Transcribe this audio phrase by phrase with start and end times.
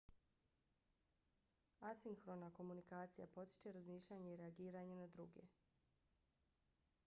[1.89, 5.47] asinhrona komunikacija potiče razmišljanje i reagiranje na druge